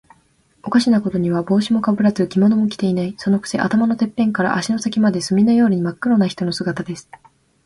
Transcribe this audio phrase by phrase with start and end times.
[0.63, 3.13] おかしなことには、帽子もかぶらず、着物も着ていない。
[3.19, 7.07] そのくせ、頭のてっぺんから足の先まで、墨のようにまっ黒な人の姿です。